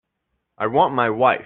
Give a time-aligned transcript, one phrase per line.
[0.57, 1.39] I want my wife.